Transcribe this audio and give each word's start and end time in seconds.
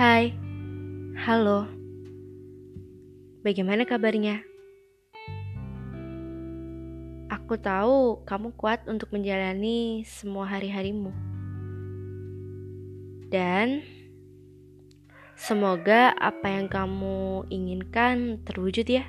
Hai, 0.00 0.32
halo, 1.12 1.68
bagaimana 3.44 3.84
kabarnya? 3.84 4.40
Aku 7.28 7.60
tahu 7.60 8.24
kamu 8.24 8.56
kuat 8.56 8.88
untuk 8.88 9.12
menjalani 9.12 10.00
semua 10.08 10.48
hari-harimu, 10.48 11.12
dan 13.28 13.84
semoga 15.36 16.16
apa 16.16 16.48
yang 16.48 16.72
kamu 16.72 17.44
inginkan 17.52 18.40
terwujud, 18.48 18.88
ya. 18.88 19.04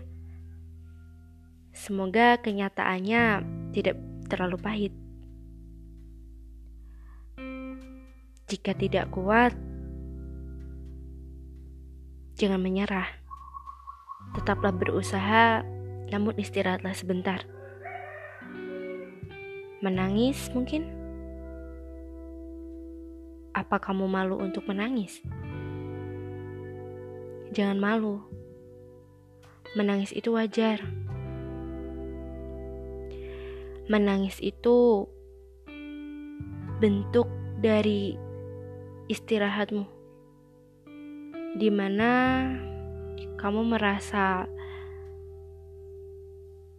Semoga 1.72 2.36
kenyataannya 2.44 3.48
tidak 3.72 3.96
terlalu 4.28 4.60
pahit. 4.60 4.94
Jika 8.52 8.76
tidak 8.76 9.08
kuat, 9.16 9.56
jangan 12.42 12.58
menyerah. 12.58 13.06
Tetaplah 14.34 14.74
berusaha, 14.74 15.62
namun 16.10 16.34
istirahatlah 16.42 16.98
sebentar. 16.98 17.46
Menangis 19.86 20.50
mungkin? 20.50 20.90
Apa 23.54 23.78
kamu 23.78 24.10
malu 24.10 24.42
untuk 24.42 24.66
menangis? 24.66 25.22
Jangan 27.54 27.78
malu. 27.78 28.26
Menangis 29.78 30.10
itu 30.10 30.34
wajar. 30.34 30.82
Menangis 33.86 34.42
itu 34.42 35.06
bentuk 36.82 37.30
dari 37.62 38.18
istirahatmu, 39.06 39.86
di 41.52 41.68
mana 41.68 42.48
kamu 43.36 43.76
merasa 43.76 44.48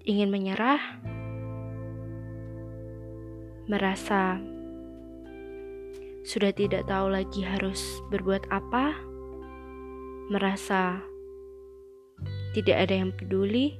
ingin 0.03 0.33
menyerah, 0.33 0.81
merasa 3.69 4.41
sudah 6.23 6.55
tidak 6.55 6.87
tahu 6.87 7.12
lagi 7.12 7.42
harus 7.45 8.01
berbuat 8.09 8.48
apa, 8.48 8.97
merasa 10.31 11.03
tidak 12.57 12.89
ada 12.89 12.95
yang 13.05 13.11
peduli, 13.12 13.77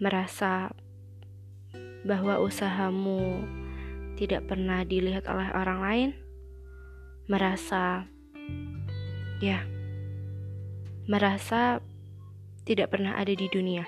merasa 0.00 0.72
bahwa 2.04 2.40
usahamu 2.40 3.44
tidak 4.16 4.48
pernah 4.48 4.84
dilihat 4.84 5.28
oleh 5.28 5.48
orang 5.52 5.80
lain 5.80 6.10
merasa 7.28 8.04
ya 9.40 9.64
merasa 11.10 11.82
tidak 12.62 12.94
pernah 12.94 13.18
ada 13.18 13.34
di 13.34 13.50
dunia. 13.50 13.82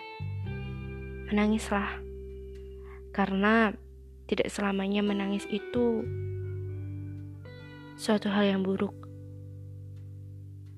Menangislah. 1.30 2.02
Karena 3.14 3.70
tidak 4.26 4.50
selamanya 4.50 5.06
menangis 5.06 5.46
itu 5.46 6.02
suatu 7.94 8.26
hal 8.26 8.50
yang 8.50 8.66
buruk. 8.66 8.90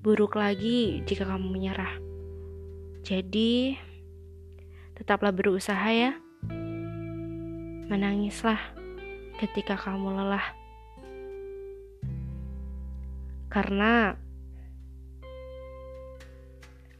Buruk 0.05 0.37
lagi 0.37 1.01
jika 1.09 1.25
kamu 1.25 1.49
menyerah. 1.49 1.97
Jadi, 3.01 3.73
tetaplah 4.93 5.33
berusaha 5.33 5.89
ya. 5.89 6.13
Menangislah 7.89 8.61
ketika 9.41 9.81
kamu 9.81 10.13
lelah 10.13 10.45
karena 13.55 14.19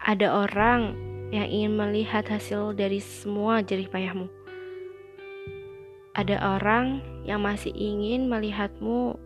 ada 0.05 0.45
orang 0.45 0.93
yang 1.33 1.49
ingin 1.49 1.73
melihat 1.73 2.29
hasil 2.29 2.77
dari 2.77 3.01
semua 3.01 3.65
jerih 3.65 3.89
payahmu. 3.89 4.29
Ada 6.13 6.37
orang 6.61 7.01
yang 7.25 7.41
masih 7.41 7.73
ingin 7.73 8.29
melihatmu 8.29 9.17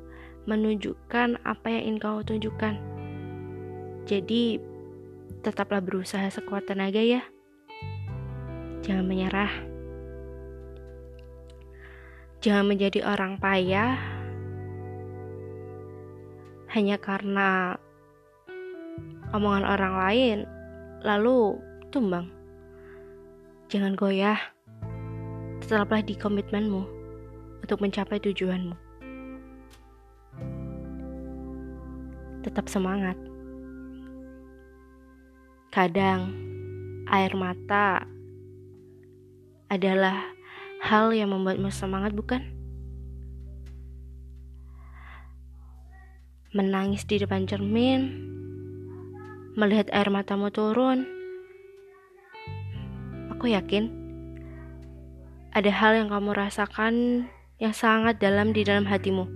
menunjukkan 0.48 1.36
apa 1.44 1.68
yang 1.68 1.84
ingin 1.84 2.00
kau 2.00 2.24
tunjukkan. 2.24 2.80
Jadi, 4.08 4.64
tetaplah 5.44 5.84
berusaha 5.84 6.32
sekuat 6.32 6.72
tenaga 6.72 7.04
ya. 7.04 7.28
Jangan 8.80 9.04
menyerah. 9.04 9.52
Jangan 12.40 12.72
menjadi 12.72 13.04
orang 13.04 13.36
payah 13.36 14.00
hanya 16.72 16.96
karena 16.96 17.76
omongan 19.36 19.68
orang 19.68 19.94
lain, 20.00 20.40
lalu 21.04 21.58
tumbang. 21.90 22.28
Jangan 23.70 23.94
goyah, 23.94 24.40
tetaplah 25.62 26.02
di 26.02 26.18
komitmenmu 26.18 26.82
untuk 27.62 27.80
mencapai 27.80 28.18
tujuanmu. 28.20 28.76
Tetap 32.44 32.66
semangat. 32.66 33.16
Kadang 35.70 36.34
air 37.14 37.34
mata 37.38 38.04
adalah 39.70 40.18
hal 40.82 41.14
yang 41.14 41.30
membuatmu 41.30 41.70
semangat, 41.70 42.18
bukan? 42.18 42.60
menangis 46.50 47.06
di 47.06 47.22
depan 47.22 47.46
cermin, 47.46 48.29
melihat 49.60 49.92
air 49.92 50.08
matamu 50.08 50.48
turun. 50.48 51.04
Aku 53.36 53.52
yakin 53.52 53.92
ada 55.52 55.68
hal 55.68 56.00
yang 56.00 56.08
kamu 56.08 56.32
rasakan 56.32 57.28
yang 57.60 57.76
sangat 57.76 58.24
dalam 58.24 58.56
di 58.56 58.64
dalam 58.64 58.88
hatimu. 58.88 59.28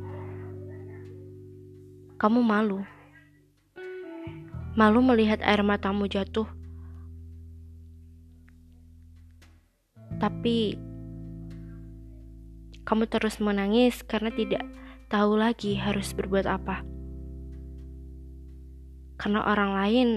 Kamu 2.15 2.39
malu. 2.39 2.87
Malu 4.79 5.03
melihat 5.03 5.43
air 5.43 5.59
matamu 5.59 6.07
jatuh. 6.07 6.47
Tapi 10.23 10.79
kamu 12.87 13.11
terus 13.11 13.43
menangis 13.43 14.07
karena 14.07 14.31
tidak 14.31 14.63
tahu 15.11 15.35
lagi 15.35 15.75
harus 15.75 16.15
berbuat 16.15 16.47
apa 16.47 16.92
karena 19.23 19.39
orang 19.47 19.71
lain 19.71 20.09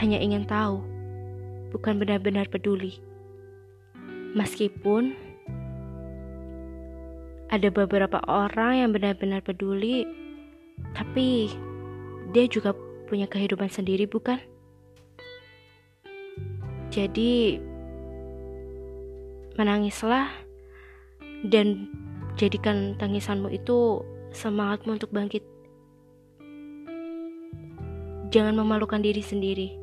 hanya 0.00 0.16
ingin 0.16 0.48
tahu, 0.48 0.80
bukan 1.68 2.00
benar-benar 2.00 2.48
peduli. 2.48 2.96
Meskipun 4.32 5.12
ada 7.52 7.68
beberapa 7.68 8.24
orang 8.24 8.80
yang 8.80 8.90
benar-benar 8.96 9.44
peduli, 9.44 10.08
tapi 10.96 11.52
dia 12.32 12.48
juga 12.48 12.72
punya 13.04 13.28
kehidupan 13.28 13.68
sendiri, 13.68 14.08
bukan? 14.08 14.40
Jadi, 16.88 17.60
menangislah 19.60 20.32
dan 21.52 21.92
jadikan 22.40 22.96
tangisanmu 22.96 23.52
itu 23.52 24.00
semangatmu 24.32 24.96
untuk 24.96 25.12
bangkit. 25.12 25.44
Jangan 28.34 28.58
memalukan 28.58 28.98
diri 28.98 29.22
sendiri. 29.22 29.78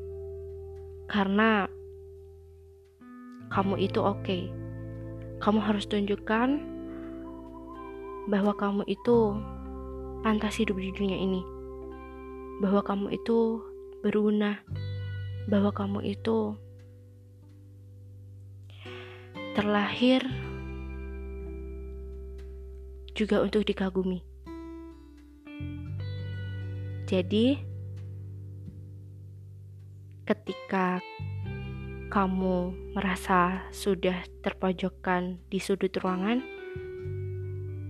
Karena 1.07 1.71
kamu 3.47 3.79
itu 3.79 4.03
oke. 4.03 4.27
Okay. 4.27 4.51
Kamu 5.39 5.63
harus 5.63 5.87
tunjukkan 5.87 6.59
bahwa 8.27 8.51
kamu 8.59 8.83
itu 8.91 9.39
pantas 10.19 10.59
hidup 10.59 10.83
di 10.83 10.91
dunia 10.91 11.15
ini. 11.15 11.39
Bahwa 12.59 12.83
kamu 12.83 13.15
itu 13.15 13.63
berguna. 14.03 14.59
Bahwa 15.47 15.71
kamu 15.71 16.11
itu 16.11 16.51
terlahir 19.55 20.27
juga 23.15 23.47
untuk 23.47 23.63
dikagumi. 23.63 24.19
Jadi, 27.07 27.70
ketika 30.31 31.03
kamu 32.07 32.71
merasa 32.95 33.67
sudah 33.75 34.23
terpojokkan 34.39 35.43
di 35.51 35.59
sudut 35.59 35.91
ruangan, 35.99 36.39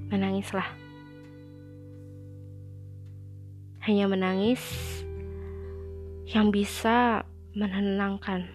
menangislah. 0.09 0.65
Hanya 3.85 4.09
menangis 4.09 4.57
yang 6.25 6.49
bisa 6.49 7.29
menenangkan. 7.53 8.49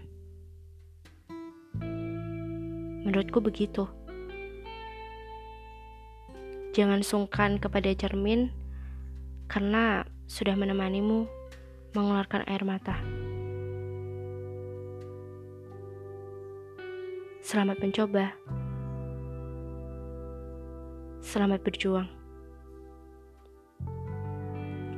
Menurutku 3.06 3.38
begitu. 3.38 3.86
Jangan 6.74 7.06
sungkan 7.06 7.62
kepada 7.62 7.94
cermin 7.94 8.50
karena 9.46 10.02
sudah 10.26 10.58
menemanimu 10.58 11.30
mengeluarkan 11.94 12.42
air 12.50 12.66
mata. 12.66 12.98
Selamat 17.46 17.78
mencoba. 17.78 18.34
Selamat 21.22 21.62
berjuang. 21.62 22.10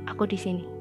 Aku 0.09 0.25
di 0.25 0.33
sini. 0.33 0.78